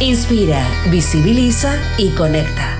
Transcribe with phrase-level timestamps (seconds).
[0.00, 2.76] Inspira, visibiliza y conecta.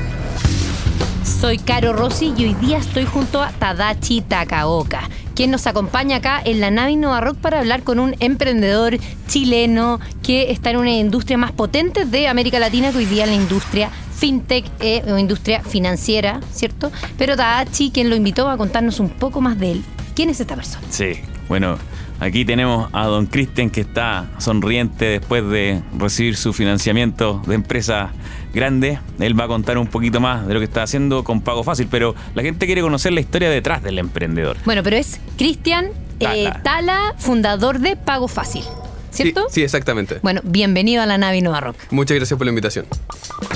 [1.24, 6.40] Soy Caro Rossi y hoy día estoy junto a Tadachi Takaoka, quien nos acompaña acá
[6.44, 8.98] en la nave Innova Rock para hablar con un emprendedor
[9.28, 13.34] chileno que está en una industria más potente de América Latina que hoy día la
[13.34, 16.90] industria fintech eh, o industria financiera, ¿cierto?
[17.18, 19.84] Pero Tadachi, quien lo invitó a contarnos un poco más de él.
[20.14, 20.86] ¿Quién es esta persona?
[20.90, 21.14] Sí,
[21.48, 21.78] bueno,
[22.20, 28.10] aquí tenemos a don Cristian que está sonriente después de recibir su financiamiento de empresa
[28.54, 28.98] grande.
[29.18, 31.88] Él va a contar un poquito más de lo que está haciendo con Pago Fácil,
[31.90, 34.56] pero la gente quiere conocer la historia detrás del emprendedor.
[34.64, 35.86] Bueno, pero es Cristian
[36.20, 36.62] eh, Tala.
[36.62, 38.64] Tala, fundador de Pago Fácil,
[39.10, 39.46] ¿cierto?
[39.48, 40.18] Sí, sí, exactamente.
[40.22, 41.76] Bueno, bienvenido a la nave Innova Rock.
[41.90, 42.86] Muchas gracias por la invitación.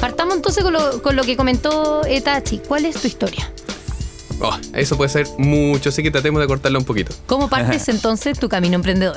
[0.00, 2.60] Partamos entonces con lo, con lo que comentó Tadachi.
[2.66, 3.50] ¿Cuál es tu historia?
[4.40, 7.14] Oh, eso puede ser mucho, así que tratemos de cortarlo un poquito.
[7.26, 9.16] ¿Cómo partes entonces tu camino emprendedor?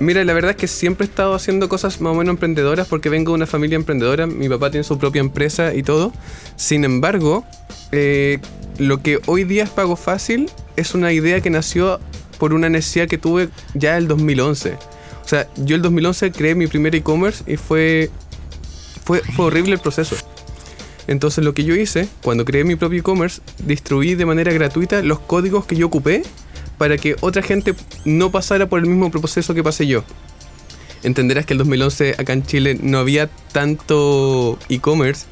[0.00, 3.08] Mira, la verdad es que siempre he estado haciendo cosas más o menos emprendedoras porque
[3.08, 4.26] vengo de una familia emprendedora.
[4.26, 6.12] Mi papá tiene su propia empresa y todo.
[6.56, 7.44] Sin embargo,
[7.92, 8.38] eh,
[8.78, 12.00] lo que hoy día es Pago Fácil es una idea que nació
[12.38, 14.76] por una necesidad que tuve ya el 2011.
[15.24, 18.10] O sea, yo el 2011 creé mi primer e-commerce y fue,
[19.04, 20.16] fue, fue horrible el proceso.
[21.08, 25.20] Entonces lo que yo hice, cuando creé mi propio e-commerce, distribuí de manera gratuita los
[25.20, 26.22] códigos que yo ocupé
[26.78, 30.04] para que otra gente no pasara por el mismo proceso que pasé yo.
[31.02, 35.26] Entenderás que el 2011 acá en Chile no había tanto e-commerce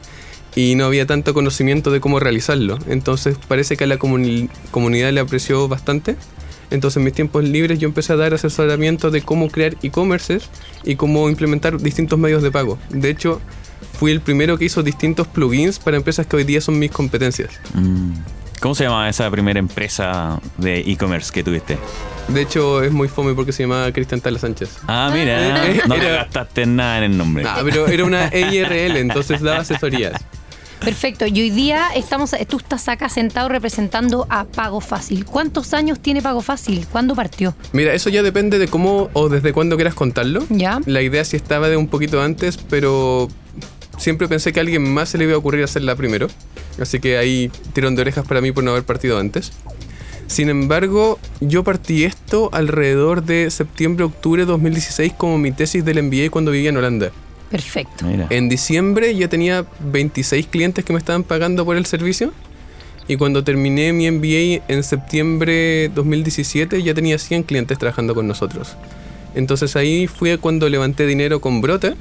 [0.55, 2.79] y no había tanto conocimiento de cómo realizarlo.
[2.89, 6.17] Entonces parece que a la comuni- comunidad le apreció bastante.
[6.71, 10.45] Entonces en mis tiempos libres yo empecé a dar asesoramiento de cómo crear e-commerces
[10.85, 12.79] y cómo implementar distintos medios de pago.
[12.91, 13.41] De hecho,
[13.99, 17.51] fui el primero que hizo distintos plugins para empresas que hoy día son mis competencias.
[17.75, 18.13] Mm.
[18.61, 21.79] ¿Cómo se llama esa primera empresa de e-commerce que tuviste?
[22.29, 24.79] De hecho, es muy fome porque se llamaba Cristian Tala Sánchez.
[24.87, 27.45] Ah, mira, Eh, no te era- gastaste nada en el nombre.
[27.47, 30.15] Ah, pero era una EIRL, entonces daba asesorías.
[30.81, 31.27] Perfecto.
[31.27, 35.25] Y hoy día estamos, tú estás acá sentado representando a Pago Fácil.
[35.27, 36.87] ¿Cuántos años tiene Pago Fácil?
[36.91, 37.55] ¿Cuándo partió?
[37.73, 40.45] Mira, eso ya depende de cómo o desde cuándo quieras contarlo.
[40.51, 40.81] ¿Ya?
[40.87, 43.29] La idea sí estaba de un poquito antes, pero
[43.99, 46.29] siempre pensé que a alguien más se le iba a ocurrir hacerla primero.
[46.79, 49.53] Así que ahí tirón de orejas para mí por no haber partido antes.
[50.27, 56.31] Sin embargo, yo partí esto alrededor de septiembre-octubre de 2016 como mi tesis del MBA
[56.31, 57.13] cuando vivía en Holanda.
[57.51, 58.07] Perfecto.
[58.07, 58.27] Mira.
[58.31, 62.33] En diciembre ya tenía 26 clientes que me estaban pagando por el servicio.
[63.07, 68.77] Y cuando terminé mi MBA en septiembre 2017 ya tenía 100 clientes trabajando con nosotros.
[69.35, 71.95] Entonces ahí fue cuando levanté dinero con Brote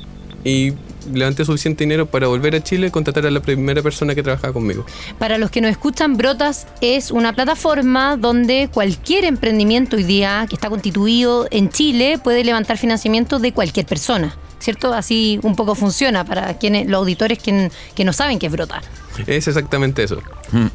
[0.44, 0.74] y
[1.12, 4.54] levanté suficiente dinero para volver a Chile y contratar a la primera persona que trabajaba
[4.54, 4.86] conmigo.
[5.20, 10.56] Para los que nos escuchan, Brotas es una plataforma donde cualquier emprendimiento hoy día que
[10.56, 14.36] está constituido en Chile puede levantar financiamiento de cualquier persona.
[14.60, 14.94] ¿Cierto?
[14.94, 18.82] Así un poco funciona para quienes, los auditores que, que no saben qué es Brota.
[19.28, 20.22] Es exactamente eso.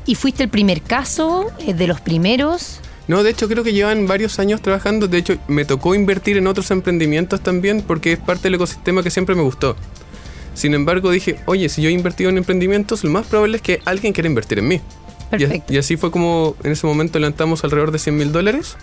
[0.05, 2.81] ¿Y fuiste el primer caso, eh, de los primeros?
[3.09, 5.09] No, de hecho creo que llevan varios años trabajando.
[5.09, 9.11] De hecho, me tocó invertir en otros emprendimientos también porque es parte del ecosistema que
[9.11, 9.77] siempre me gustó.
[10.55, 13.81] Sin embargo, dije, oye, si yo he invertido en emprendimientos, lo más probable es que
[13.85, 14.81] alguien quiera invertir en mí.
[15.33, 15.73] Y, Perfecto.
[15.73, 18.77] y así fue como en ese momento levantamos alrededor de 100 mil dólares,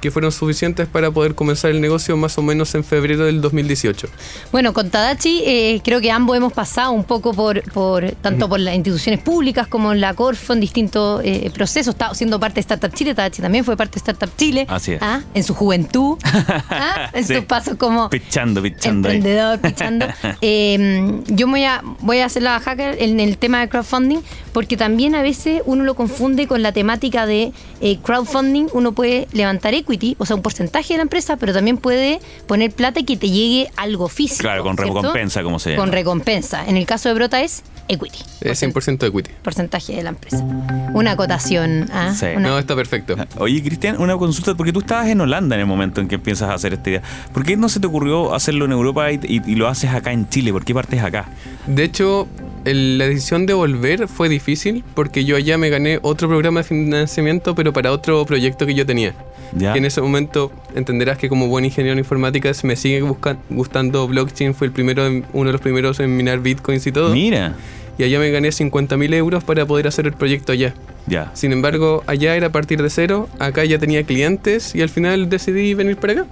[0.00, 4.08] que fueron suficientes para poder comenzar el negocio más o menos en febrero del 2018.
[4.52, 8.60] Bueno, con Tadachi eh, creo que ambos hemos pasado un poco por, por tanto por
[8.60, 11.94] las instituciones públicas como en la Corfo en distintos eh, procesos.
[11.94, 14.66] Estaba siendo parte de Startup Chile, Tadachi también fue parte de Startup Chile.
[14.68, 15.02] Así es.
[15.02, 17.34] Ah, En su juventud, ah, en Sí.
[17.34, 19.16] sus pasos como Pichando, pichando ahí.
[19.16, 20.06] emprendedor, pichando.
[20.40, 24.18] Eh, yo me voy a, voy a hacer la hacker en el tema de crowdfunding
[24.52, 28.66] porque también a veces uno lo confunde con la temática de eh, crowdfunding.
[28.72, 32.70] Uno puede levantar equity, o sea, un porcentaje de la empresa, pero también puede poner
[32.72, 34.42] plata y que te llegue algo físico.
[34.42, 34.94] Claro, con ¿cierto?
[34.94, 35.82] recompensa, como se llama.
[35.82, 36.66] Con recompensa.
[36.66, 38.18] En el caso de Brota es equity.
[38.42, 39.30] Es 100% equity.
[39.42, 40.44] Porcentaje de la empresa.
[40.92, 41.88] Una acotación.
[41.92, 42.14] ¿ah?
[42.18, 42.26] Sí.
[42.36, 43.16] Una- No, está perfecto.
[43.38, 46.50] Oye, Cristian, una consulta, porque tú estabas en Holanda en el momento en que empiezas
[46.50, 47.02] a hacer esta idea.
[47.32, 50.12] ¿Por qué no se te ocurrió hacerlo en Europa y, y- y lo haces acá
[50.12, 50.52] en Chile?
[50.52, 51.28] ¿Por qué partes acá?
[51.66, 52.28] De hecho,
[52.70, 56.64] el- la decisión de volver fue difícil porque yo allá me gané otro programa de
[56.64, 59.14] financiamiento, pero para otro proyecto que yo tenía.
[59.56, 59.72] Ya.
[59.72, 63.02] Que en ese momento entenderás que como buen ingeniero en informática me sigue
[63.50, 67.12] gustando blockchain, fue el primero, uno de los primeros en minar bitcoins y todo.
[67.14, 67.54] Mira.
[67.96, 70.72] Y allá me gané 50 mil euros para poder hacer el proyecto allá.
[71.06, 71.30] Ya.
[71.34, 75.28] Sin embargo, allá era a partir de cero, acá ya tenía clientes y al final
[75.28, 76.26] decidí venir para acá.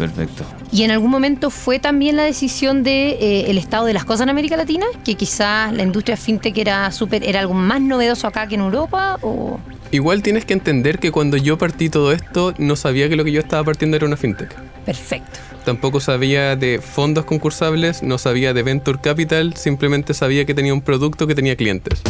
[0.00, 0.44] Perfecto.
[0.72, 4.22] ¿Y en algún momento fue también la decisión de eh, el estado de las cosas
[4.22, 4.86] en América Latina?
[5.04, 9.18] Que quizás la industria fintech era súper, era algo más novedoso acá que en Europa
[9.20, 9.60] o
[9.90, 13.32] Igual tienes que entender que cuando yo partí todo esto, no sabía que lo que
[13.32, 14.54] yo estaba partiendo era una fintech.
[14.86, 15.38] perfecto.
[15.66, 20.80] Tampoco sabía de fondos concursables, no sabía de venture capital, simplemente sabía que tenía un
[20.80, 22.00] producto que tenía clientes.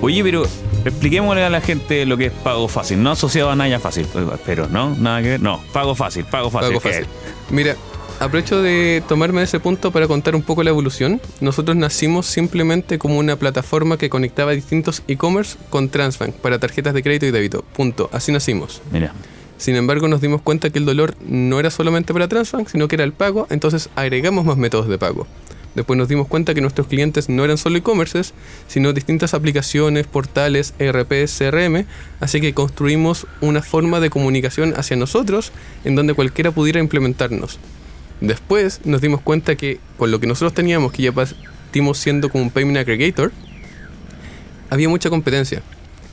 [0.00, 0.44] Oye, pero
[0.84, 3.02] expliquémosle a la gente lo que es pago fácil.
[3.02, 4.06] No asociado a Naya Fácil,
[4.44, 4.94] pero ¿no?
[4.96, 5.42] Nada que ver.
[5.42, 6.70] No, pago fácil, pago fácil.
[6.70, 7.06] Pago ¿qué fácil.
[7.50, 7.76] Mira,
[8.20, 11.20] aprovecho de tomarme ese punto para contar un poco la evolución.
[11.40, 17.02] Nosotros nacimos simplemente como una plataforma que conectaba distintos e-commerce con Transbank para tarjetas de
[17.02, 17.62] crédito y débito.
[17.62, 18.10] Punto.
[18.12, 18.82] Así nacimos.
[18.90, 19.12] Mira.
[19.58, 22.94] Sin embargo, nos dimos cuenta que el dolor no era solamente para Transbank, sino que
[22.94, 25.26] era el pago, entonces agregamos más métodos de pago.
[25.78, 28.34] Después nos dimos cuenta que nuestros clientes no eran solo e-commerces,
[28.66, 31.86] sino distintas aplicaciones, portales, ERP, CRM,
[32.18, 35.52] así que construimos una forma de comunicación hacia nosotros
[35.84, 37.60] en donde cualquiera pudiera implementarnos.
[38.20, 42.42] Después nos dimos cuenta que con lo que nosotros teníamos, que ya partimos siendo como
[42.42, 43.30] un payment aggregator,
[44.70, 45.62] había mucha competencia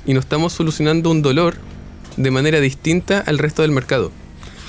[0.06, 1.56] y nos estamos solucionando un dolor
[2.17, 4.12] de manera distinta al resto del mercado.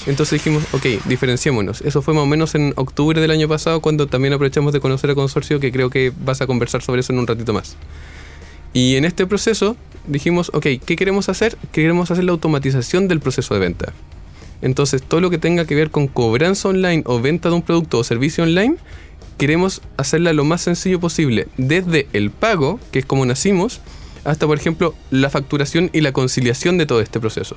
[0.07, 1.81] Entonces dijimos, ok, diferenciémonos.
[1.81, 5.11] Eso fue más o menos en octubre del año pasado cuando también aprovechamos de conocer
[5.11, 7.77] a Consorcio, que creo que vas a conversar sobre eso en un ratito más.
[8.73, 9.77] Y en este proceso
[10.07, 11.57] dijimos, ok, ¿qué queremos hacer?
[11.73, 13.93] Queremos hacer la automatización del proceso de venta.
[14.63, 17.99] Entonces, todo lo que tenga que ver con cobranza online o venta de un producto
[17.99, 18.77] o servicio online,
[19.39, 23.81] queremos hacerla lo más sencillo posible, desde el pago, que es como nacimos,
[24.25, 27.57] hasta, por ejemplo, la facturación y la conciliación de todo este proceso.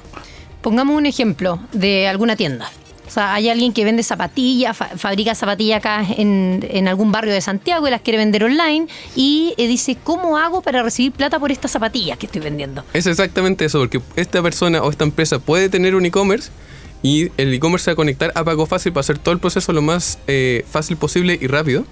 [0.62, 2.70] Pongamos un ejemplo de alguna tienda.
[3.08, 7.34] O sea, hay alguien que vende zapatillas, fa- fabrica zapatillas acá en, en algún barrio
[7.34, 11.40] de Santiago y las quiere vender online y eh, dice, ¿cómo hago para recibir plata
[11.40, 12.84] por estas zapatillas que estoy vendiendo?
[12.94, 16.52] Es exactamente eso, porque esta persona o esta empresa puede tener un e-commerce
[17.02, 19.74] y el e-commerce se va a conectar a Pago Fácil para hacer todo el proceso
[19.74, 21.86] lo más eh, fácil posible y rápido.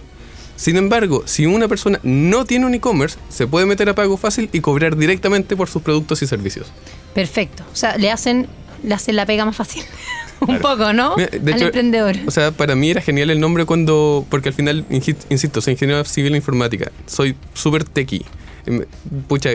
[0.57, 4.49] Sin embargo, si una persona no tiene un e-commerce, se puede meter a Pago Fácil
[4.51, 6.67] y cobrar directamente por sus productos y servicios.
[7.13, 7.63] Perfecto.
[7.71, 8.47] O sea, le hacen,
[8.83, 9.83] le hacen la pega más fácil.
[10.41, 11.15] un poco, ¿no?
[11.15, 12.15] Mira, de Al hecho, emprendedor.
[12.25, 14.25] O sea, para mí era genial el nombre cuando.
[14.29, 16.91] Porque al final, insisto, soy ingeniero civil e informática.
[17.05, 18.25] Soy súper techie.
[18.65, 18.83] Em,
[19.27, 19.51] Pucha,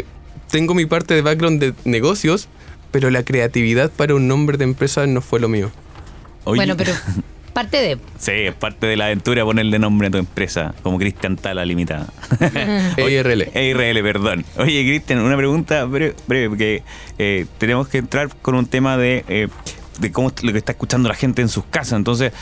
[0.50, 2.48] tengo mi parte de background de negocios,
[2.92, 5.72] pero la creatividad para un nombre de empresa no fue lo mío.
[6.44, 6.92] Oye, Bueno, pero
[7.52, 7.98] parte de...
[8.18, 12.06] Sí, es parte de la aventura ponerle nombre a tu empresa, como Cristian Tala Limitada.
[12.96, 13.48] EIRL.
[13.54, 14.44] EIRL, perdón.
[14.56, 16.82] Oye, Cristian, una pregunta breve, breve, porque
[17.18, 19.48] eh, tenemos que entrar con un tema de, eh,
[19.98, 21.94] de cómo lo que está escuchando la gente en sus casas.
[21.94, 22.32] Entonces,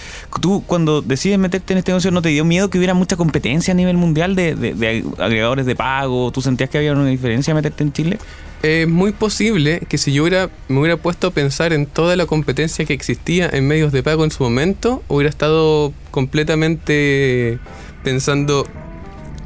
[0.41, 3.73] tú cuando decides meterte en este negocio, ¿no te dio miedo que hubiera mucha competencia
[3.73, 6.31] a nivel mundial de, de- de agregadores de pago?
[6.33, 8.19] ¿Tú sentías que había una diferencia meterte en Chile?
[8.63, 12.27] Es muy posible que si yo hubiera, me hubiera puesto a pensar en toda la
[12.27, 17.59] competencia que existía en medios de pago en su momento, hubiera estado completamente
[18.05, 18.67] pensando,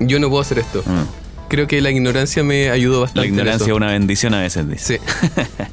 [0.01, 0.83] yo no puedo hacer esto.
[0.87, 1.24] Mm.
[1.49, 3.21] Creo que la ignorancia me ayudó bastante.
[3.21, 4.99] La ignorancia es una bendición a veces, dice.
[4.99, 5.15] Sí.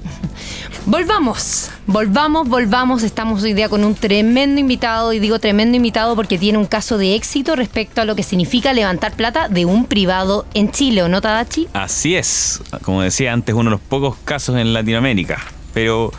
[0.88, 3.04] Volvamos, volvamos, volvamos.
[3.04, 6.98] Estamos hoy día con un tremendo invitado, y digo tremendo invitado porque tiene un caso
[6.98, 11.08] de éxito respecto a lo que significa levantar plata de un privado en Chile, ¿o
[11.08, 11.68] no, Tadachi?
[11.74, 15.40] Así es, como decía antes, uno de los pocos casos en Latinoamérica.
[15.72, 16.12] Pero,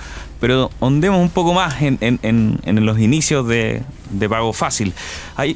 [0.42, 3.84] pero ondemos un poco más en, los inicios de,
[4.28, 4.92] pago fácil.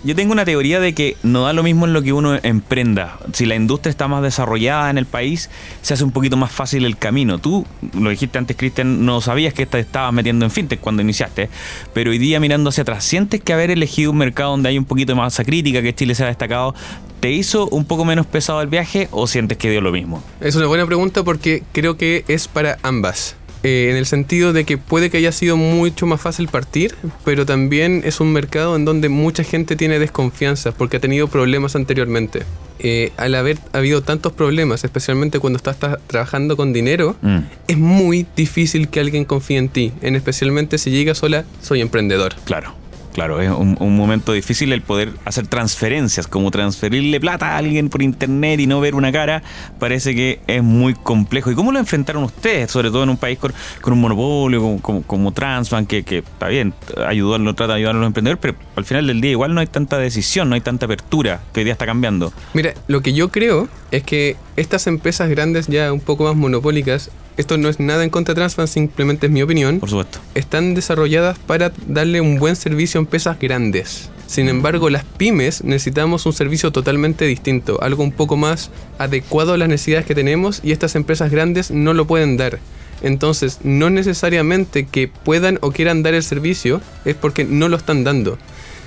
[0.05, 3.19] Yo tengo una teoría de que no da lo mismo en lo que uno emprenda.
[3.33, 5.51] Si la industria está más desarrollada en el país,
[5.83, 7.39] se hace un poquito más fácil el camino.
[7.39, 7.67] Tú,
[7.99, 11.51] lo dijiste antes, Cristian, no sabías que te estabas metiendo en fintech cuando iniciaste,
[11.93, 14.85] pero hoy día mirando hacia atrás, ¿sientes que haber elegido un mercado donde hay un
[14.85, 16.77] poquito de masa crítica, que Chile se ha destacado,
[17.19, 20.23] te hizo un poco menos pesado el viaje o sientes que dio lo mismo?
[20.41, 23.36] Es una buena pregunta porque creo que es para ambas.
[23.63, 26.95] Eh, en el sentido de que puede que haya sido mucho más fácil partir,
[27.25, 31.75] pero también es un mercado en donde mucha gente tiene desconfianza porque ha tenido problemas
[31.75, 32.43] anteriormente.
[32.79, 37.39] Eh, al haber habido tantos problemas, especialmente cuando estás tra- trabajando con dinero, Mm.
[37.69, 42.35] es muy difícil que alguien confíe en ti, en especialmente si llegas sola, soy emprendedor.
[42.45, 42.75] Claro,
[43.17, 48.03] Claro, es un, momento difícil el poder hacer transferencias, como transferirle plata a alguien por
[48.03, 49.43] internet y no ver una cara,
[49.79, 51.51] parece que es muy complejo.
[51.51, 53.55] ¿Y cómo lo enfrentaron ustedes, sobre todo en un país con,
[53.91, 56.75] un monopolio como, como, como que está bien,
[57.07, 59.63] ayudó, no trata de ayudar a los emprendedores, pero al final del día igual no
[59.63, 62.35] hay tanta decisión, no hay tanta apertura que hoy día está cambiando?
[62.53, 67.11] Mira, lo que yo creo es que estas empresas grandes ya un poco más monopólicas,
[67.37, 70.19] esto no es nada en contra de Transbank, simplemente es mi opinión, Por supuesto.
[70.35, 74.11] están desarrolladas para darle un buen servicio a empresas grandes.
[74.27, 79.57] Sin embargo, las pymes necesitamos un servicio totalmente distinto, algo un poco más adecuado a
[79.57, 82.59] las necesidades que tenemos y estas empresas grandes no lo pueden dar.
[83.03, 88.03] Entonces, no necesariamente que puedan o quieran dar el servicio es porque no lo están
[88.03, 88.39] dando.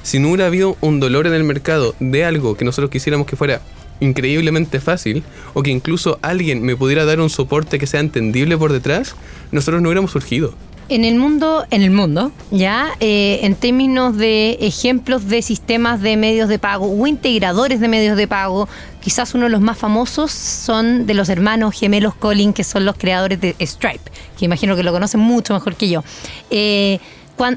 [0.04, 3.36] Si no hubiera habido un dolor en el mercado de algo que nosotros quisiéramos que
[3.36, 3.62] fuera
[4.00, 8.74] increíblemente fácil o que incluso alguien me pudiera dar un soporte que sea entendible por
[8.74, 9.16] detrás,
[9.52, 10.54] nosotros no hubiéramos surgido.
[10.90, 16.18] En el mundo, en el mundo, ya, eh, en términos de ejemplos de sistemas de
[16.18, 18.68] medios de pago o integradores de medios de pago,
[19.00, 22.98] quizás uno de los más famosos son de los hermanos gemelos Collin, que son los
[22.98, 26.04] creadores de Stripe, que imagino que lo conocen mucho mejor que yo.
[26.50, 26.98] Eh,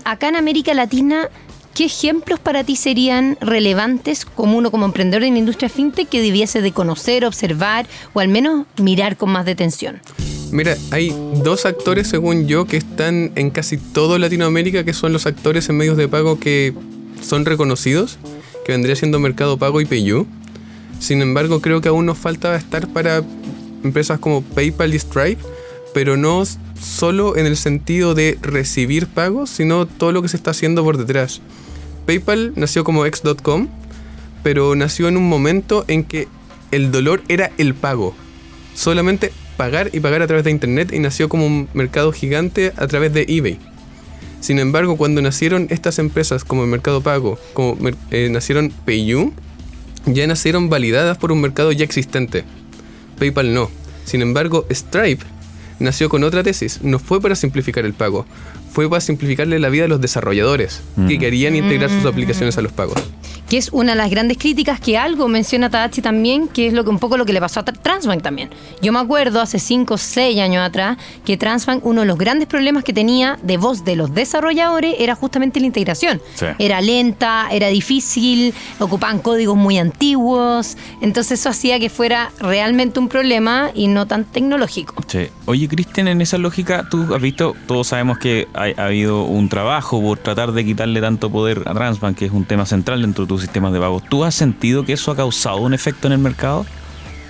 [0.04, 1.30] acá en América Latina,
[1.74, 6.20] ¿qué ejemplos para ti serían relevantes como uno como emprendedor en la industria fintech que
[6.20, 10.00] debiese de conocer, observar o al menos mirar con más detención?
[10.50, 15.24] Mira, hay dos actores, según yo, que están en casi todo Latinoamérica, que son los
[15.24, 16.74] actores en medios de pago que
[17.22, 18.18] son reconocidos,
[18.66, 20.26] que vendría siendo Mercado Pago y PayU.
[21.00, 23.24] Sin embargo, creo que aún nos falta estar para
[23.82, 25.42] empresas como PayPal y Stripe,
[25.94, 26.42] pero no
[26.80, 30.98] solo en el sentido de recibir pagos, sino todo lo que se está haciendo por
[30.98, 31.40] detrás.
[32.06, 33.68] PayPal nació como X.com,
[34.42, 36.28] pero nació en un momento en que
[36.70, 38.14] el dolor era el pago.
[38.74, 42.86] Solamente pagar y pagar a través de Internet y nació como un mercado gigante a
[42.86, 43.58] través de eBay.
[44.40, 47.76] Sin embargo, cuando nacieron estas empresas como el Mercado Pago, como
[48.10, 49.32] eh, nacieron PayU,
[50.06, 52.42] ya nacieron validadas por un mercado ya existente.
[53.20, 53.70] PayPal no.
[54.04, 55.24] Sin embargo, Stripe
[55.78, 56.80] nació con otra tesis.
[56.82, 58.26] No fue para simplificar el pago,
[58.72, 62.72] fue para simplificarle la vida a los desarrolladores que querían integrar sus aplicaciones a los
[62.72, 63.00] pagos.
[63.48, 66.84] que es una de las grandes críticas que algo menciona Tadachi también, que es lo
[66.84, 68.48] que un poco lo que le pasó a Tra- Transbank también.
[68.80, 72.48] Yo me acuerdo hace 5 o 6 años atrás que Transbank, uno de los grandes
[72.48, 76.22] problemas que tenía de voz de los desarrolladores era justamente la integración.
[76.34, 76.46] Sí.
[76.58, 83.08] Era lenta, era difícil, ocupaban códigos muy antiguos, entonces eso hacía que fuera realmente un
[83.08, 84.94] problema y no tan tecnológico.
[85.08, 85.28] Sí.
[85.44, 89.48] Oye, Cristian, en esa lógica, tú has visto, todos sabemos que ha, ha habido un
[89.48, 93.24] trabajo por tratar de quitarle tanto poder a Transbank, que es un tema central dentro
[93.24, 94.04] de tus sistemas de pagos.
[94.08, 96.64] ¿Tú has sentido que eso ha causado un efecto en el mercado?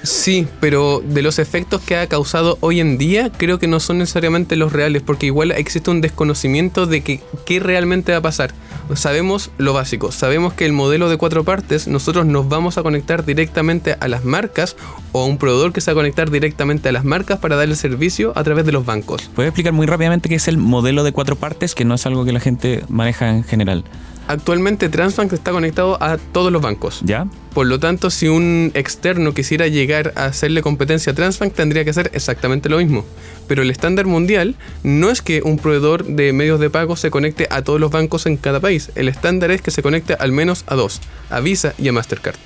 [0.03, 3.99] Sí, pero de los efectos que ha causado hoy en día, creo que no son
[3.99, 8.53] necesariamente los reales, porque igual existe un desconocimiento de que, qué realmente va a pasar.
[8.95, 13.25] Sabemos lo básico, sabemos que el modelo de cuatro partes, nosotros nos vamos a conectar
[13.25, 14.77] directamente a las marcas
[15.13, 17.69] o a un proveedor que se va a conectar directamente a las marcas para dar
[17.69, 19.31] el servicio a través de los bancos.
[19.35, 22.25] ¿Puedes explicar muy rápidamente qué es el modelo de cuatro partes, que no es algo
[22.25, 23.85] que la gente maneja en general?
[24.29, 27.01] Actualmente Transbank está conectado a todos los bancos.
[27.05, 27.27] ¿Ya?
[27.55, 31.91] Por lo tanto, si un externo quisiera llegar a hacerle competencia a Transbank, tendría que
[31.91, 33.05] hacer exactamente lo mismo.
[33.47, 37.49] Pero el estándar mundial no es que un proveedor de medios de pago se conecte
[37.51, 38.91] a todos los bancos en cada país.
[38.95, 42.37] El estándar es que se conecte al menos a dos, a Visa y a Mastercard.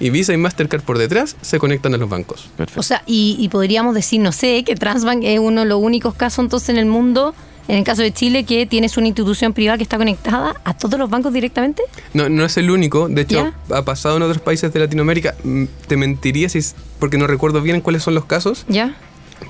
[0.00, 2.48] Y Visa y Mastercard por detrás se conectan a los bancos.
[2.56, 2.80] Perfecto.
[2.80, 6.14] O sea, y, y podríamos decir, no sé, que Transbank es uno de los únicos
[6.14, 7.34] casos entonces en el mundo,
[7.68, 10.98] en el caso de Chile, que tienes una institución privada que está conectada a todos
[10.98, 11.82] los bancos directamente.
[12.12, 13.76] No, no es el único, de hecho ¿Ya?
[13.76, 15.34] ha pasado en otros países de Latinoamérica.
[15.44, 18.94] Mm, Te mentiría si es- porque no recuerdo bien cuáles son los casos, ¿Ya?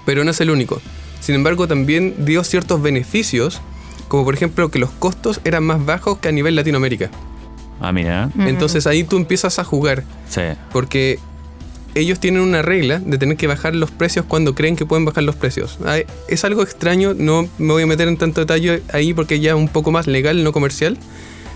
[0.06, 0.80] pero no es el único.
[1.20, 3.60] Sin embargo, también dio ciertos beneficios,
[4.08, 7.10] como por ejemplo que los costos eran más bajos que a nivel Latinoamérica.
[7.80, 8.30] Ah, mira.
[8.38, 10.42] Entonces ahí tú empiezas a jugar, Sí.
[10.72, 11.18] porque
[11.94, 15.24] ellos tienen una regla de tener que bajar los precios cuando creen que pueden bajar
[15.24, 15.78] los precios.
[16.28, 19.56] Es algo extraño, no me voy a meter en tanto detalle ahí porque ya es
[19.56, 20.98] un poco más legal, no comercial.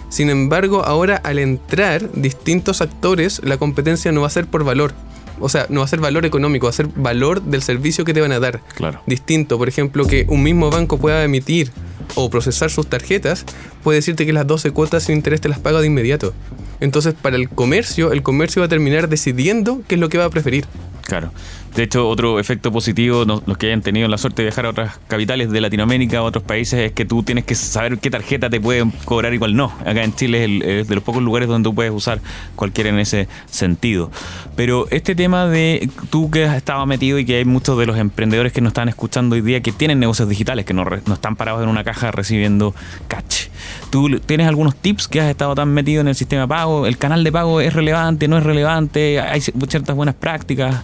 [0.08, 4.94] Sin embargo, ahora al entrar distintos actores, la competencia no va a ser por valor.
[5.40, 8.14] O sea, no va a ser valor económico, va a ser valor del servicio que
[8.14, 8.60] te van a dar.
[8.74, 9.00] Claro.
[9.06, 11.70] Distinto, por ejemplo, que un mismo banco pueda emitir
[12.14, 13.44] o procesar sus tarjetas,
[13.82, 16.34] puede decirte que las 12 cuotas sin interés te las paga de inmediato.
[16.80, 20.24] Entonces, para el comercio, el comercio va a terminar decidiendo qué es lo que va
[20.24, 20.66] a preferir.
[21.02, 21.32] Claro.
[21.74, 24.98] De hecho, otro efecto positivo, los que hayan tenido la suerte de viajar a otras
[25.06, 28.60] capitales de Latinoamérica, a otros países, es que tú tienes que saber qué tarjeta te
[28.60, 29.72] pueden cobrar y cuál no.
[29.86, 32.20] Acá en Chile es, el- es de los pocos lugares donde tú puedes usar
[32.56, 34.10] cualquiera en ese sentido.
[34.56, 37.96] Pero este tema de tú que has estado metido y que hay muchos de los
[37.96, 41.62] emprendedores que nos están escuchando hoy día que tienen negocios digitales, que no, están parados
[41.62, 42.74] en una caja recibiendo
[43.06, 43.48] catch.
[43.90, 46.86] ¿Tú tienes algunos tips que has estado tan metido en el sistema de pago?
[46.86, 49.20] ¿El canal de pago es relevante, no es relevante?
[49.20, 50.82] ¿Hay ciertas buenas prácticas?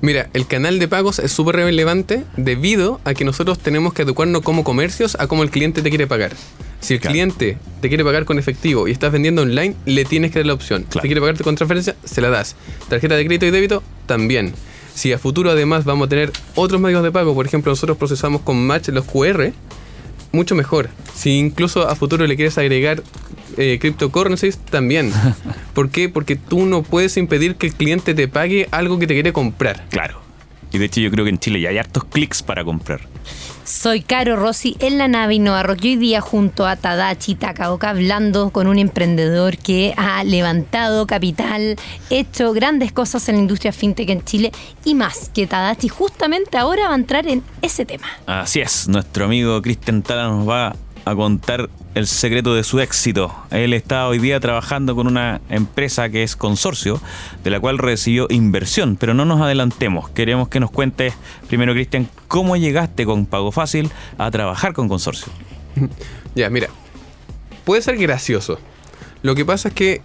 [0.00, 4.42] Mira, el canal de pagos es súper relevante debido a que nosotros tenemos que adecuarnos
[4.42, 6.32] como comercios a cómo el cliente te quiere pagar.
[6.80, 10.38] Si el cliente te quiere pagar con efectivo y estás vendiendo online, le tienes que
[10.38, 10.86] dar la opción.
[10.88, 12.54] Si quiere pagarte con transferencia, se la das.
[12.88, 14.52] Tarjeta de crédito y débito, también.
[14.94, 18.42] Si a futuro además vamos a tener otros medios de pago, por ejemplo, nosotros procesamos
[18.42, 19.52] con Match los QR,
[20.30, 20.90] mucho mejor.
[21.14, 23.02] Si incluso a futuro le quieres agregar
[23.56, 25.12] eh, cryptocurrencies, también.
[25.74, 26.08] ¿Por qué?
[26.08, 29.86] Porque tú no puedes impedir que el cliente te pague algo que te quiere comprar.
[29.90, 30.20] Claro.
[30.72, 33.00] Y de hecho yo creo que en Chile ya hay hartos clics para comprar.
[33.64, 37.90] Soy Caro Rossi en la nave Innova Rock y hoy día junto a Tadachi Takaoka
[37.90, 41.76] hablando con un emprendedor que ha levantado capital,
[42.08, 44.52] hecho grandes cosas en la industria fintech en Chile
[44.86, 48.06] y más, que Tadachi justamente ahora va a entrar en ese tema.
[48.24, 50.74] Así es, nuestro amigo Cristian Tala nos va
[51.10, 53.34] a contar el secreto de su éxito.
[53.50, 57.00] Él está hoy día trabajando con una empresa que es consorcio,
[57.42, 60.08] de la cual recibió inversión, pero no nos adelantemos.
[60.10, 61.14] Queremos que nos cuentes
[61.48, 65.32] primero, Cristian, cómo llegaste con Pago Fácil a trabajar con consorcio.
[66.34, 66.68] Ya, mira,
[67.64, 68.60] puede ser gracioso.
[69.22, 70.02] Lo que pasa es que,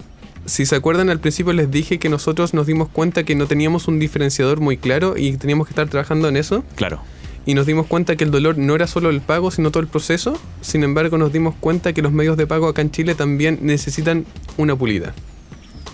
[0.48, 3.88] si se acuerdan, al principio les dije que nosotros nos dimos cuenta que no teníamos
[3.88, 6.64] un diferenciador muy claro y teníamos que estar trabajando en eso.
[6.76, 7.02] Claro
[7.46, 9.88] y nos dimos cuenta que el dolor no era solo el pago, sino todo el
[9.88, 10.40] proceso.
[10.62, 14.26] Sin embargo, nos dimos cuenta que los medios de pago acá en Chile también necesitan
[14.58, 15.14] una pulida.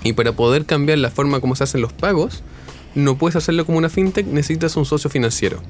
[0.03, 2.43] Y para poder cambiar la forma como se hacen los pagos,
[2.95, 5.61] no puedes hacerlo como una fintech, necesitas un socio financiero.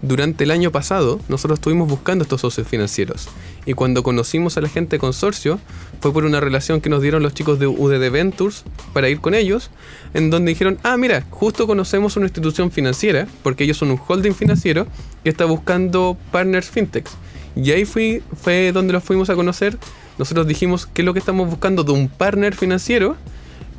[0.00, 3.28] Durante el año pasado, nosotros estuvimos buscando estos socios financieros.
[3.66, 5.58] Y cuando conocimos a la gente de consorcio,
[6.00, 8.62] fue por una relación que nos dieron los chicos de UDD Ventures
[8.92, 9.70] para ir con ellos,
[10.14, 14.34] en donde dijeron, ah, mira, justo conocemos una institución financiera, porque ellos son un holding
[14.34, 14.86] financiero,
[15.24, 17.10] que está buscando partners fintechs.
[17.56, 19.76] Y ahí fui, fue donde los fuimos a conocer.
[20.16, 23.16] Nosotros dijimos, ¿qué es lo que estamos buscando de un partner financiero?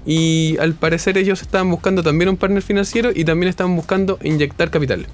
[0.05, 4.69] Y al parecer ellos estaban buscando también un partner financiero y también estaban buscando inyectar
[4.69, 5.07] capital.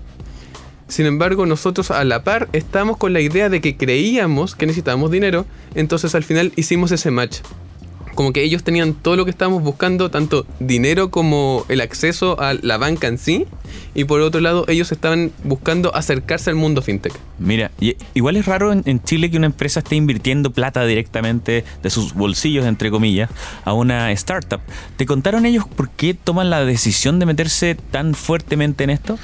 [0.88, 5.12] Sin embargo, nosotros a la par estamos con la idea de que creíamos que necesitábamos
[5.12, 7.40] dinero, entonces al final hicimos ese match.
[8.14, 12.54] Como que ellos tenían todo lo que estábamos buscando, tanto dinero como el acceso a
[12.54, 13.46] la banca en sí,
[13.94, 17.14] y por otro lado ellos estaban buscando acercarse al mundo fintech.
[17.40, 17.72] Mira,
[18.14, 22.66] igual es raro en, Chile que una empresa esté invirtiendo plata directamente de sus bolsillos,
[22.66, 23.30] entre comillas,
[23.66, 24.62] a una startup.
[24.96, 29.20] ¿Te contaron ellos por qué toman la decisión de meterse tan fuertemente en esto?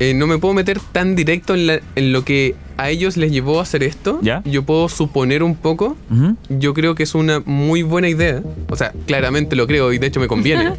[0.00, 3.62] Eh, no me puedo meter tan directo en, lo que a ellos les llevó a
[3.62, 4.20] hacer esto.
[4.44, 5.96] Yo puedo suponer un poco.
[6.48, 8.42] Yo creo que es una muy buena idea.
[8.68, 10.74] O sea, claramente lo creo y de hecho me conviene.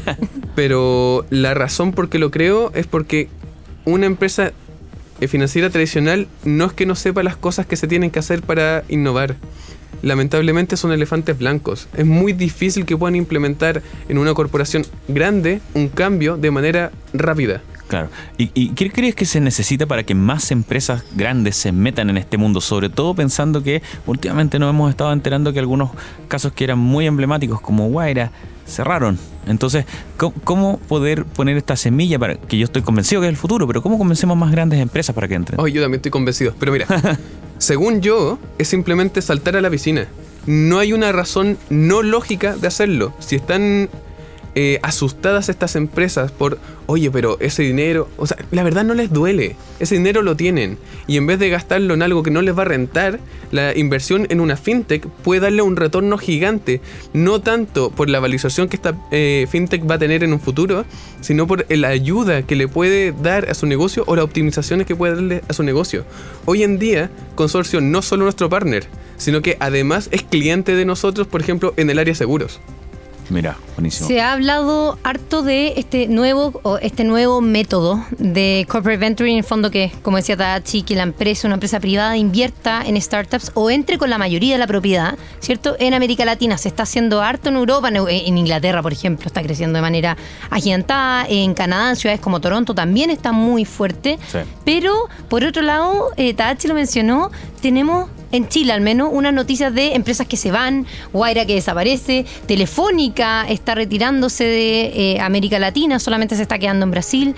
[0.54, 3.28] Pero la razón por qué lo creo es porque
[3.84, 4.52] una empresa
[5.20, 8.42] eh, financiera tradicional no es que no sepa las cosas que se tienen que hacer
[8.42, 9.36] para innovar.
[10.02, 11.88] Lamentablemente son elefantes blancos.
[11.96, 17.62] Es muy difícil que puedan implementar en una corporación grande un cambio de manera rápida.
[17.88, 18.10] Claro.
[18.36, 22.36] ¿Y, qué crees que se necesita para que más empresas grandes se metan en este
[22.36, 22.60] mundo?
[22.60, 25.90] Sobre todo pensando que últimamente nos hemos estado enterando que algunos
[26.28, 28.30] casos que eran muy emblemáticos, como Guaira,
[28.66, 29.18] cerraron.
[29.46, 29.86] Entonces,
[30.44, 33.82] ¿cómo, poder poner esta semilla para que yo estoy convencido que es el futuro, pero
[33.82, 35.58] cómo convencemos más grandes empresas para que entren?
[35.58, 36.54] Oh, yo también estoy convencido.
[36.60, 36.86] Pero mira,
[37.58, 40.06] según yo, es simplemente saltar a la piscina.
[40.46, 43.14] No hay una razón no lógica de hacerlo.
[43.18, 43.88] Si están
[44.60, 49.12] eh, asustadas estas empresas por, oye, pero ese dinero, o sea, la verdad no les
[49.12, 52.58] duele, ese dinero lo tienen y en vez de gastarlo en algo que no les
[52.58, 53.20] va a rentar,
[53.52, 56.80] la inversión en una fintech puede darle un retorno gigante,
[57.12, 60.84] no tanto por la valorización que esta eh, fintech va a tener en un futuro,
[61.20, 64.96] sino por la ayuda que le puede dar a su negocio o las optimizaciones que
[64.96, 66.04] puede darle a su negocio.
[66.46, 71.28] Hoy en día, Consorcio no solo nuestro partner, sino que además es cliente de nosotros,
[71.28, 72.58] por ejemplo, en el área seguros.
[73.30, 74.08] Mira, buenísimo.
[74.08, 79.38] Se ha hablado harto de este nuevo o este nuevo método de corporate venturing, en
[79.38, 83.52] el fondo que, como decía Tadachi, que la empresa, una empresa privada invierta en startups
[83.54, 85.76] o entre con la mayoría de la propiedad, ¿cierto?
[85.78, 89.76] En América Latina se está haciendo harto en Europa, en Inglaterra, por ejemplo, está creciendo
[89.76, 90.16] de manera
[90.50, 94.18] agigantada, en Canadá, en ciudades como Toronto también está muy fuerte,
[94.64, 99.94] pero por otro lado, eh, lo mencionó, tenemos en Chile al menos, unas noticias de
[99.94, 106.36] empresas que se van, Guaira que desaparece, Telefónica está retirándose de eh, América Latina, solamente
[106.36, 107.34] se está quedando en Brasil.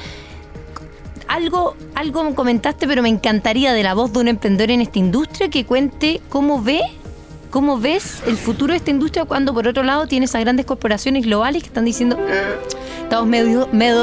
[1.28, 5.48] Algo, algo comentaste, pero me encantaría de la voz de un emprendedor en esta industria
[5.48, 6.80] que cuente cómo ve,
[7.50, 11.24] cómo ves el futuro de esta industria cuando por otro lado tienes a grandes corporaciones
[11.24, 12.18] globales que están diciendo
[13.02, 13.28] estamos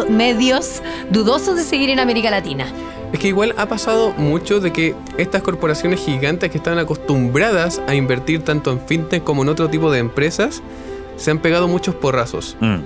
[0.09, 2.65] medios dudosos de seguir en América Latina.
[3.13, 7.95] Es que igual ha pasado mucho de que estas corporaciones gigantes que están acostumbradas a
[7.95, 10.61] invertir tanto en fintech como en otro tipo de empresas,
[11.15, 12.57] se han pegado muchos porrazos.
[12.59, 12.77] Mm.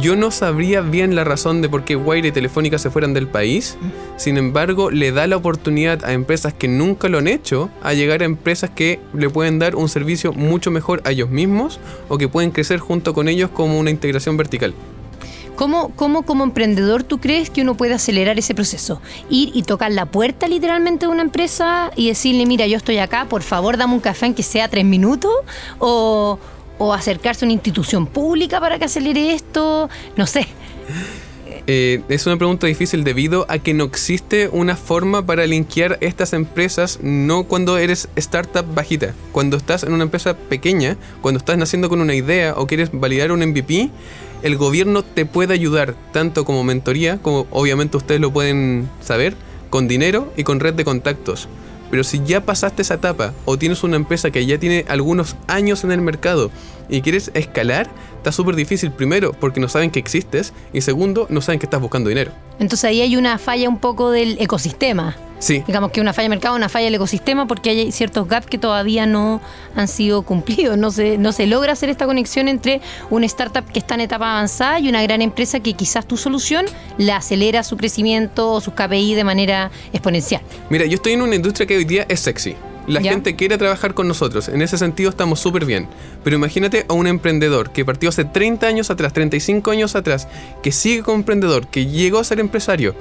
[0.00, 3.26] Yo no sabría bien la razón de por qué Wire y Telefónica se fueran del
[3.26, 3.76] país.
[4.16, 8.22] Sin embargo, le da la oportunidad a empresas que nunca lo han hecho a llegar
[8.22, 12.28] a empresas que le pueden dar un servicio mucho mejor a ellos mismos o que
[12.28, 14.72] pueden crecer junto con ellos como una integración vertical.
[15.56, 19.00] ¿Cómo, cómo como emprendedor tú crees que uno puede acelerar ese proceso?
[19.28, 23.26] Ir y tocar la puerta literalmente de una empresa y decirle, mira, yo estoy acá,
[23.28, 25.32] por favor dame un café en que sea tres minutos,
[25.78, 26.38] o,
[26.78, 30.46] o acercarse a una institución pública para que acelere esto, no sé.
[31.68, 36.32] Eh, es una pregunta difícil debido a que no existe una forma para linkear estas
[36.32, 39.14] empresas, no cuando eres startup bajita.
[39.30, 43.30] Cuando estás en una empresa pequeña, cuando estás naciendo con una idea o quieres validar
[43.30, 43.90] un MVP,
[44.42, 49.36] el gobierno te puede ayudar tanto como mentoría, como obviamente ustedes lo pueden saber,
[49.70, 51.48] con dinero y con red de contactos.
[51.92, 55.84] Pero si ya pasaste esa etapa o tienes una empresa que ya tiene algunos años
[55.84, 56.50] en el mercado
[56.88, 61.42] y quieres escalar, está súper difícil primero porque no saben que existes y segundo no
[61.42, 62.32] saben que estás buscando dinero.
[62.58, 65.14] Entonces ahí hay una falla un poco del ecosistema.
[65.42, 68.46] Sí, Digamos que una falla de mercado, una falla del ecosistema, porque hay ciertos gaps
[68.46, 69.40] que todavía no
[69.74, 70.78] han sido cumplidos.
[70.78, 74.30] No se, no se logra hacer esta conexión entre una startup que está en etapa
[74.30, 76.64] avanzada y una gran empresa que quizás tu solución
[76.96, 80.42] la acelera su crecimiento o sus KPI de manera exponencial.
[80.70, 82.54] mira, yo estoy en una industria que hoy día es sexy.
[82.86, 83.10] La Ya.
[83.12, 85.88] gente quiere trabajar con nosotros, en ese sentido estamos súper bien.
[86.22, 90.28] Pero imagínate a un emprendedor que partió hace 30 años atrás, 35 años atrás,
[90.62, 92.94] que sigue como emprendedor, que llegó a ser empresario,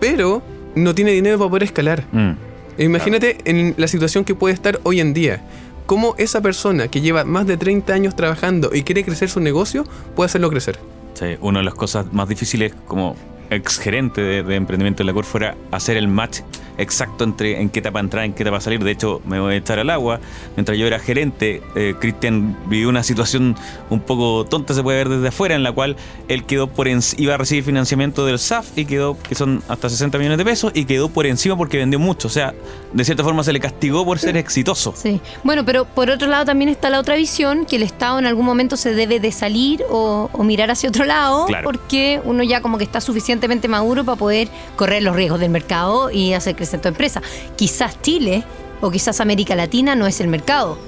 [0.00, 0.42] pero
[0.76, 2.04] no tiene dinero para poder escalar.
[2.12, 2.32] Mm.
[2.78, 5.42] Imagínate en la situación que puede estar hoy en día.
[5.86, 9.84] Cómo esa persona que lleva más de 30 años trabajando y quiere crecer su negocio
[10.14, 10.78] puede hacerlo crecer.
[11.14, 13.16] Sí, una de las cosas más difíciles como
[13.50, 16.40] ex gerente de, de emprendimiento en la CUR fuera hacer el match
[16.78, 18.84] exacto entre en qué etapa entrar, en qué etapa salir.
[18.84, 20.20] De hecho, me voy a echar al agua.
[20.56, 23.56] Mientras yo era gerente, eh, Cristian vivió una situación
[23.88, 25.96] un poco tonta, se puede ver desde afuera, en la cual
[26.28, 29.88] él quedó por enci- iba a recibir financiamiento del SAF y quedó, que son hasta
[29.88, 32.28] 60 millones de pesos, y quedó por encima porque vendió mucho.
[32.28, 32.52] O sea,
[32.92, 34.92] de cierta forma se le castigó por ser exitoso.
[34.94, 35.18] Sí.
[35.44, 38.44] Bueno, pero por otro lado también está la otra visión, que el Estado en algún
[38.44, 41.64] momento se debe de salir o, o mirar hacia otro lado, Claro.
[41.64, 43.00] porque uno ya como que está
[43.36, 47.20] suficientemente maduro para poder correr los riesgos del mercado y hacer crecer tu empresa.
[47.56, 48.44] Quizás Chile
[48.80, 50.78] o quizás América Latina no es el mercado,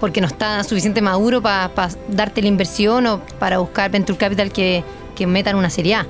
[0.00, 1.70] porque no está suficiente maduro para
[2.08, 4.82] darte la inversión o para buscar venture capital que,
[5.14, 6.06] que metan una serie A.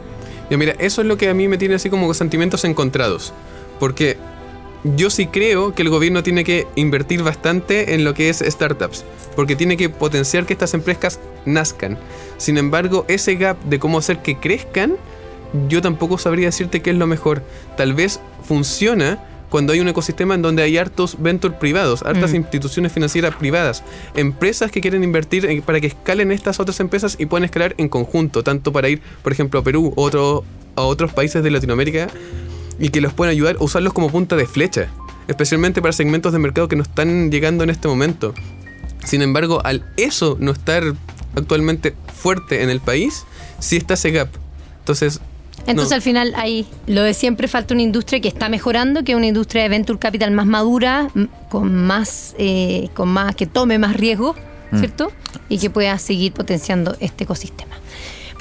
[0.50, 3.32] Mira, eso es lo que a mí me tiene así como sentimientos encontrados.
[3.78, 4.16] Porque
[4.84, 9.04] yo sí creo que el gobierno tiene que invertir bastante en lo que es startups.
[9.36, 11.98] Porque tiene que potenciar que estas empresas nazcan.
[12.36, 14.96] Sin embargo, ese gap de cómo hacer que crezcan,
[15.68, 17.42] yo tampoco sabría decirte qué es lo mejor.
[17.76, 22.36] Tal vez funciona cuando hay un ecosistema en donde hay hartos venture privados, hartas Mm.
[22.36, 23.84] instituciones financieras privadas,
[24.16, 27.88] empresas que quieren invertir en- para que escalen estas otras empresas y puedan escalar en
[27.88, 32.08] conjunto, tanto para ir, por ejemplo, a Perú o otro, a otros países de Latinoamérica
[32.80, 34.88] y que los puedan ayudar a usarlos como punta de flecha,
[35.28, 38.34] especialmente para segmentos de mercado que no están llegando en este momento.
[39.04, 40.82] Sin embargo, al eso no estar
[41.36, 43.24] actualmente fuerte en el país,
[43.60, 44.30] sí está ese gap.
[44.80, 45.20] Entonces,
[45.66, 45.96] Entonces no.
[45.96, 49.26] al final hay lo de siempre falta una industria que está mejorando, que es una
[49.26, 51.08] industria de venture capital más madura,
[51.48, 54.34] con más, eh, con más, que tome más riesgo,
[54.76, 55.12] ¿cierto?
[55.48, 57.76] Y que pueda seguir potenciando este ecosistema.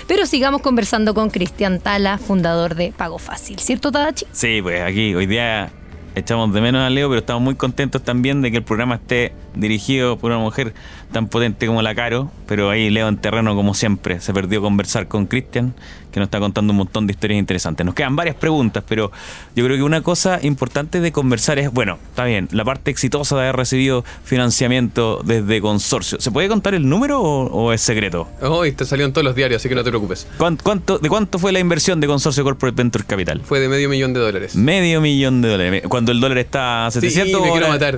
[0.07, 4.25] Pero sigamos conversando con Cristian Tala, fundador de Pago Fácil, ¿cierto, Tadachi?
[4.31, 5.71] Sí, pues aquí hoy día
[6.15, 9.33] echamos de menos a Leo, pero estamos muy contentos también de que el programa esté
[9.55, 10.73] dirigido por una mujer
[11.13, 12.29] tan potente como la Caro.
[12.47, 15.73] Pero ahí Leo en terreno, como siempre, se perdió conversar con Cristian,
[16.11, 17.85] que nos está contando un montón de historias interesantes.
[17.85, 19.11] Nos quedan varias preguntas, pero
[19.55, 23.35] yo creo que una cosa importante de conversar es, bueno, está bien, la parte exitosa
[23.35, 26.19] de haber recibido financiamiento desde consorcio.
[26.19, 28.27] ¿Se puede contar el número o, o es secreto?
[28.41, 30.27] hoy te salió en todos los diarios, así que no te preocupes.
[30.37, 33.41] ¿Cuán- ¿Cuánto, ¿De cuánto fue la inversión de Consorcio Corporate Venture Capital?
[33.43, 34.55] Fue de medio millón de dólares.
[34.55, 35.83] Medio millón de dólares.
[35.87, 37.97] Cuando el dólar está a Sí, 700 me quiero matar.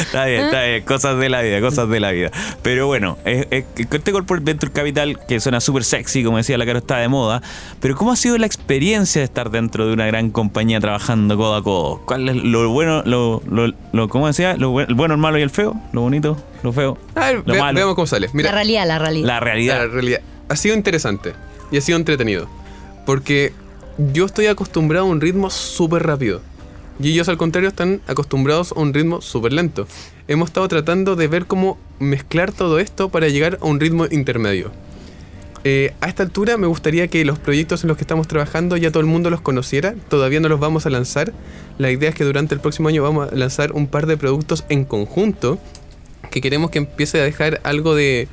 [0.00, 0.82] está bien, está bien.
[0.84, 2.30] Cosas de la vida, cosas de la vida.
[2.62, 6.66] Pero bueno, es, es- este Corporate Venture Capital, que suena súper sexy, como decía la
[6.66, 7.42] Caro, está de moda.
[7.80, 11.54] Pero ¿cómo ha sido la experiencia de estar dentro de una gran compañía trabajando codo
[11.56, 12.02] a codo?
[12.06, 14.56] ¿Cuál es lo bueno, lo, lo, lo- ¿cómo decía?
[14.56, 15.74] Lo, buen- el bueno, el malo y el feo.
[15.92, 16.98] Lo bonito, lo feo.
[17.14, 17.76] A ver, lo ve- malo.
[17.76, 18.28] veamos cómo sale.
[18.32, 19.26] Mira, la realidad, la realidad.
[19.26, 19.78] La realidad.
[19.78, 20.20] La realidad.
[20.48, 21.32] Ha sido interesante
[21.70, 22.46] y ha sido entretenido.
[23.06, 23.52] Porque
[23.98, 26.40] yo estoy acostumbrado a un ritmo súper rápido.
[27.00, 29.86] Y ellos al contrario están acostumbrados a un ritmo súper lento.
[30.26, 34.72] Hemos estado tratando de ver cómo mezclar todo esto para llegar a un ritmo intermedio.
[35.64, 38.90] Eh, a esta altura me gustaría que los proyectos en los que estamos trabajando ya
[38.90, 39.94] todo el mundo los conociera.
[40.08, 41.34] Todavía no los vamos a lanzar.
[41.76, 44.64] La idea es que durante el próximo año vamos a lanzar un par de productos
[44.70, 45.58] en conjunto
[46.30, 48.26] que queremos que empiece a dejar algo de,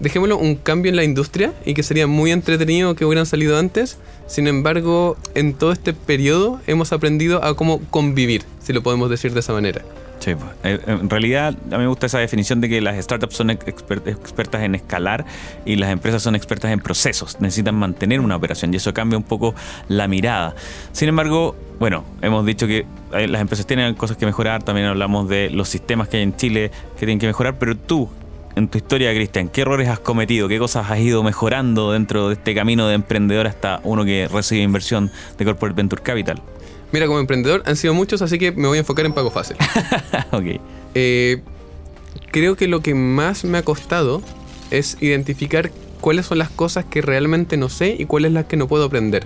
[0.00, 3.98] dejémoslo, un cambio en la industria y que sería muy entretenido que hubieran salido antes.
[4.26, 9.34] Sin embargo, en todo este periodo hemos aprendido a cómo convivir, si lo podemos decir
[9.34, 9.82] de esa manera.
[10.22, 13.34] Sí, pues, eh, en realidad a mí me gusta esa definición de que las startups
[13.34, 15.24] son exper- expertas en escalar
[15.64, 17.40] y las empresas son expertas en procesos.
[17.40, 19.52] Necesitan mantener una operación y eso cambia un poco
[19.88, 20.54] la mirada.
[20.92, 25.28] Sin embargo, bueno, hemos dicho que eh, las empresas tienen cosas que mejorar, también hablamos
[25.28, 28.08] de los sistemas que hay en Chile que tienen que mejorar, pero tú,
[28.54, 30.46] en tu historia, Cristian, ¿qué errores has cometido?
[30.46, 34.62] ¿Qué cosas has ido mejorando dentro de este camino de emprendedor hasta uno que recibe
[34.62, 36.40] inversión de Corporate Venture Capital?
[36.92, 39.56] Mira, como emprendedor han sido muchos, así que me voy a enfocar en pago fácil.
[40.32, 40.60] ok.
[40.94, 41.40] Eh,
[42.30, 44.22] creo que lo que más me ha costado
[44.70, 48.68] es identificar cuáles son las cosas que realmente no sé y cuáles las que no
[48.68, 49.24] puedo aprender.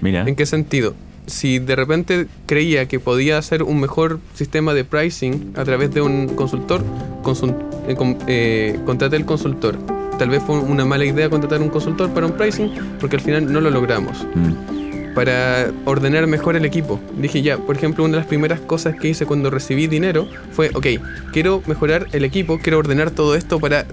[0.00, 0.24] Mira.
[0.26, 0.94] ¿En qué sentido?
[1.26, 6.00] Si de repente creía que podía hacer un mejor sistema de pricing a través de
[6.00, 6.82] un consultor,
[7.22, 7.54] consul-
[7.86, 9.76] eh, con- eh, contraté el consultor.
[10.18, 13.52] Tal vez fue una mala idea contratar un consultor para un pricing porque al final
[13.52, 14.26] no lo logramos.
[14.34, 14.77] Mm.
[15.18, 17.00] Para ordenar mejor el equipo.
[17.16, 20.70] Dije ya, por ejemplo, una de las primeras cosas que hice cuando recibí dinero fue,
[20.72, 20.86] ok,
[21.32, 23.84] quiero mejorar el equipo, quiero ordenar todo esto para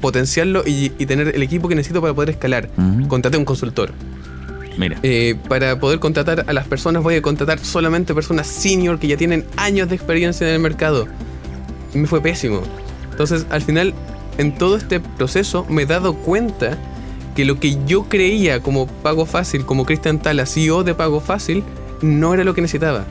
[0.00, 2.70] potenciarlo y, y tener el equipo que necesito para poder escalar.
[3.06, 3.92] Contraté un consultor.
[4.76, 4.98] Mira.
[5.04, 9.16] Eh, para poder contratar a las personas voy a contratar solamente personas senior que ya
[9.16, 11.06] tienen años de experiencia en el mercado.
[11.94, 12.62] Me fue pésimo.
[13.12, 13.94] Entonces, al final,
[14.38, 16.76] en todo este proceso me he dado cuenta
[17.38, 21.62] que lo que yo creía como Pago Fácil, como Cristian Tala, CEO de Pago Fácil,
[22.02, 23.04] no era lo que necesitaba.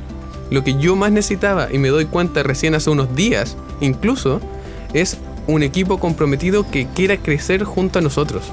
[0.52, 4.42] Lo que yo más necesitaba, y me doy cuenta recién hace unos días, incluso,
[4.92, 5.16] es
[5.48, 8.44] un equipo comprometido que quiera crecer junto a nosotros.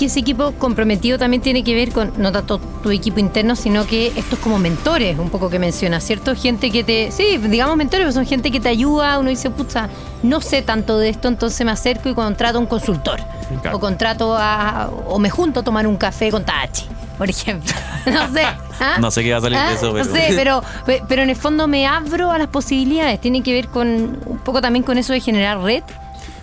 [0.00, 3.86] Y ese equipo comprometido también tiene que ver con no tanto tu equipo interno, sino
[3.86, 6.34] que estos como mentores, un poco que mencionas, ¿cierto?
[6.36, 9.90] Gente que te, sí, digamos mentores, pero son gente que te ayuda, uno dice, pucha,
[10.22, 13.20] no sé tanto de esto, entonces me acerco y contrato a un consultor.
[13.62, 13.76] Claro.
[13.76, 17.72] O contrato a, o me junto a tomar un café con Tachi, por ejemplo.
[18.06, 18.42] No sé.
[18.42, 18.96] ¿ah?
[19.00, 19.72] No sé qué va a salir de ¿Ah?
[19.74, 23.20] eso, pero- No sé, pero, pe- pero en el fondo me abro a las posibilidades.
[23.20, 23.86] Tiene que ver con
[24.24, 25.82] un poco también con eso de generar red.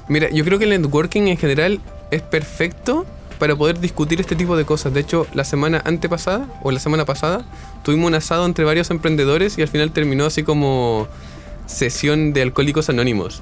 [0.07, 1.79] Mira, yo creo que el networking en general
[2.11, 3.05] es perfecto
[3.39, 4.93] para poder discutir este tipo de cosas.
[4.93, 7.43] De hecho, la semana antepasada o la semana pasada
[7.83, 11.07] tuvimos un asado entre varios emprendedores y al final terminó así como
[11.65, 13.41] sesión de alcohólicos anónimos.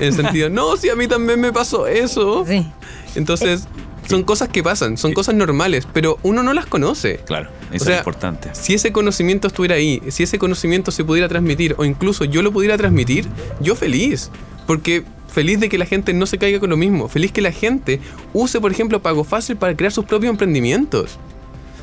[0.00, 2.44] En el sentido, no, si a mí también me pasó eso.
[2.46, 2.66] Sí.
[3.14, 3.66] Entonces,
[4.08, 7.20] son cosas que pasan, son cosas normales, pero uno no las conoce.
[7.26, 8.50] Claro, eso O sea, es importante.
[8.52, 12.52] Si ese conocimiento estuviera ahí, si ese conocimiento se pudiera transmitir o incluso yo lo
[12.52, 13.26] pudiera transmitir,
[13.60, 14.30] yo feliz.
[14.66, 17.08] Porque feliz de que la gente no se caiga con lo mismo.
[17.08, 18.00] Feliz que la gente
[18.32, 21.18] use, por ejemplo, Pago Fácil para crear sus propios emprendimientos.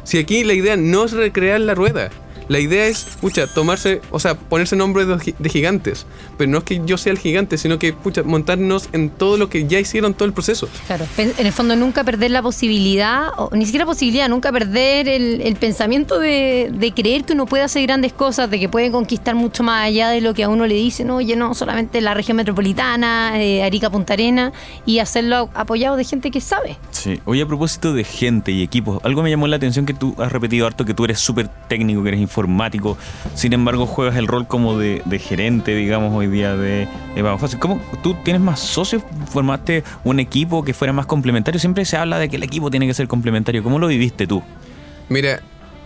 [0.03, 2.09] Si aquí la idea no es recrear la rueda.
[2.49, 6.05] La idea es, pucha, tomarse, o sea, ponerse nombre de, de gigantes.
[6.37, 9.49] Pero no es que yo sea el gigante, sino que, pucha, montarnos en todo lo
[9.49, 10.67] que ya hicieron todo el proceso.
[10.87, 15.41] Claro, en el fondo nunca perder la posibilidad, o ni siquiera posibilidad, nunca perder el,
[15.41, 19.35] el pensamiento de, de creer que uno puede hacer grandes cosas, de que puede conquistar
[19.35, 22.37] mucho más allá de lo que a uno le dicen, oye, no, solamente la región
[22.37, 24.51] metropolitana, eh, Arica, Punta Arena,
[24.87, 26.77] y hacerlo apoyado de gente que sabe.
[26.89, 27.19] Sí.
[27.25, 30.31] Oye, a propósito de gente y equipos, algo me llamó la atención que tú has
[30.31, 32.38] repetido harto que tú eres súper técnico, que eres informático,
[33.33, 37.37] sin embargo juegas el rol como de, de gerente, digamos, hoy día de, de Pago
[37.37, 37.59] Fácil.
[37.59, 39.03] ¿Cómo tú tienes más socios?
[39.31, 41.59] ¿Formaste un equipo que fuera más complementario?
[41.59, 43.63] Siempre se habla de que el equipo tiene que ser complementario.
[43.63, 44.43] ¿Cómo lo viviste tú?
[45.09, 45.41] Mira,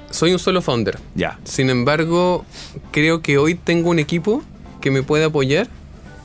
[0.09, 0.99] soy un solo founder.
[1.15, 1.39] Ya.
[1.43, 2.45] Sin embargo,
[2.91, 4.43] creo que hoy tengo un equipo
[4.81, 5.67] que me puede apoyar.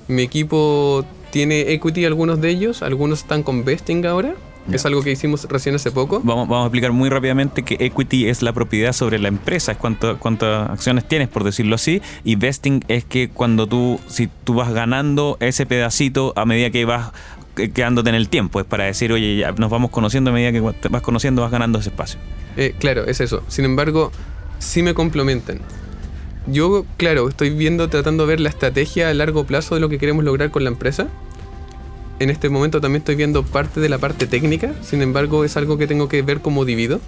[0.08, 4.34] Mi equipo tiene equity, algunos de ellos, algunos están con vesting ahora.
[4.72, 6.20] Es algo que hicimos recién hace poco.
[6.22, 9.78] Vamos, vamos a explicar muy rápidamente que equity es la propiedad sobre la empresa, es
[9.78, 14.54] cuánto- cuántas acciones tienes, por decirlo así, y vesting es que cuando tú, si tú
[14.54, 17.12] vas ganando ese pedacito a medida que vas
[17.54, 20.60] quedándote en el tiempo, es para decir, oye, ya nos vamos conociendo a medida que
[20.60, 22.20] vas conociendo, vas ganando ese espacio.
[22.56, 23.42] Eh, claro, es eso.
[23.48, 24.12] Sin embargo,
[24.60, 25.60] sí me complementan.
[26.46, 29.98] Yo, claro, estoy viendo, tratando de ver la estrategia a largo plazo de lo que
[29.98, 31.08] queremos lograr con la empresa.
[32.18, 35.78] En este momento también estoy viendo parte de la parte técnica, sin embargo es algo
[35.78, 37.00] que tengo que ver como divido.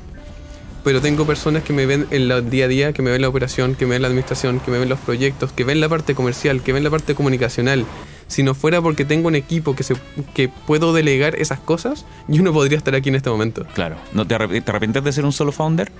[0.83, 3.29] Pero tengo personas que me ven en el día a día, que me ven la
[3.29, 6.14] operación, que me ven la administración, que me ven los proyectos, que ven la parte
[6.14, 7.85] comercial, que ven la parte comunicacional.
[8.29, 9.94] Si no fuera porque tengo un equipo que, se,
[10.33, 13.66] que puedo delegar esas cosas, yo no podría estar aquí en este momento.
[13.75, 13.96] Claro.
[14.14, 15.92] ¿No te, arrep- te arrepientes de ser un solo founder?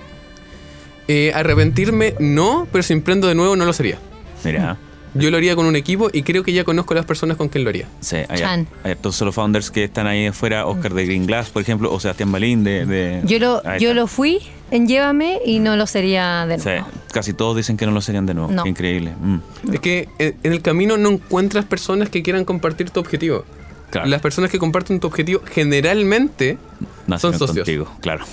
[1.07, 3.99] Eh, arrepentirme no, pero si emprendo de nuevo no lo sería.
[4.43, 4.77] Mira,
[5.13, 7.49] Yo lo haría con un equipo y creo que ya conozco a las personas con
[7.49, 7.85] quien lo haría.
[7.99, 8.67] Sí, hay, Chan.
[8.83, 11.99] hay todos solo founders que están ahí afuera, Oscar de Green Glass, por ejemplo, o
[11.99, 12.85] Sebastián Balín de...
[12.85, 13.93] de- Yo lo, yo está.
[13.93, 14.39] lo fui
[14.71, 16.87] en Llévame y no lo sería de Sí, nuevo.
[17.11, 18.51] casi todos dicen que no lo serían de nuevo.
[18.53, 18.63] No.
[18.63, 19.11] Qué increíble.
[19.21, 19.37] Mm.
[19.73, 23.43] Es que en en el camino no encuentras personas que quieran compartir tu objetivo.
[23.89, 24.07] Claro.
[24.07, 26.57] Las personas que comparten tu objetivo generalmente
[27.19, 27.51] son socios.
[27.57, 28.23] contigo, claro.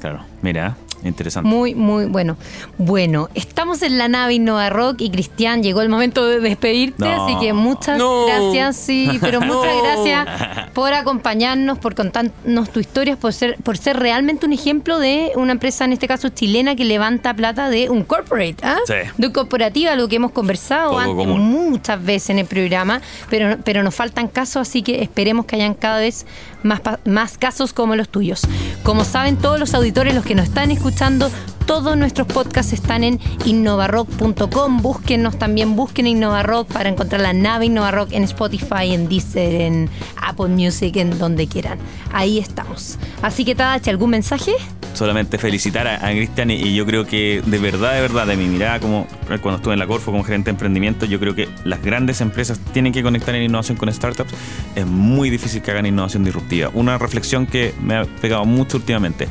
[0.00, 0.24] Claro.
[0.42, 1.48] Mira, interesante.
[1.48, 2.36] Muy, muy bueno.
[2.76, 7.24] Bueno, estamos en la nave Innova Rock y Cristian, llegó el momento de despedirte, No.
[7.26, 8.26] así que muchas No.
[8.26, 9.82] gracias, sí, pero muchas No.
[9.82, 10.26] gracias
[10.74, 15.52] por acompañarnos, por contarnos tu historia, por ser, por ser realmente un ejemplo de una
[15.52, 18.78] empresa, en este caso chilena, que levanta plata de un corporate, ¿ah?
[18.86, 18.94] Sí.
[19.16, 23.82] De un corporativo, algo que hemos conversado antes, muchas veces en el programa, pero, pero
[23.82, 26.26] nos faltan casos, así que esperemos que hayan cada vez
[26.62, 28.42] más, más casos como los tuyos.
[28.82, 31.30] Como saben todos los auditores, los que nos están escuchando, escuchando
[31.68, 34.80] todos nuestros podcasts están en innovarock.com.
[34.80, 40.48] Búsquenos también, busquen Innovarock para encontrar la nave Innovarock en Spotify, en Deezer, en Apple
[40.48, 41.78] Music, en donde quieran.
[42.10, 42.98] Ahí estamos.
[43.20, 44.52] Así que, Tadachi, ¿algún mensaje?
[44.94, 48.46] solamente felicitar a, Cristian y, y yo creo que de verdad, de verdad, de mi
[48.46, 49.06] mirada como
[49.40, 52.58] cuando estuve en la Corfo como gerente de emprendimiento, yo creo que las grandes empresas
[52.72, 54.32] tienen que conectar en innovación con startups.
[54.74, 56.70] Es muy difícil que hagan innovación disruptiva.
[56.74, 59.28] Una reflexión que me ha pegado mucho últimamente.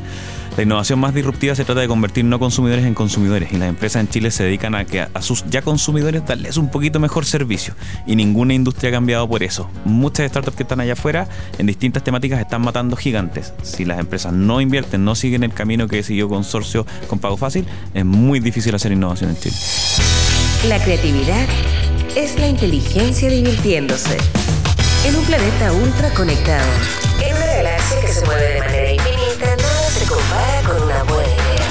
[0.58, 4.00] La innovación más disruptiva se trata de convertir no consumidores en consumidores y las empresas
[4.00, 7.74] en Chile se dedican a que a, sus ya consumidores darles un poquito mejor servicio
[8.06, 9.68] y ninguna industria ha cambiado por eso.
[9.84, 13.52] Muchas startups que están allá afuera en distintas temáticas están matando gigantes.
[13.62, 17.66] Si las empresas no invierten, no siguen el camino que siguió Consorcio con Pago Fácil,
[17.94, 19.56] es muy difícil hacer innovación en Chile.
[20.68, 21.46] La creatividad
[22.16, 24.16] es la inteligencia divirtiéndose.
[25.06, 26.66] En un planeta ultra conectado,
[27.22, 28.60] en una galaxia que se mueve de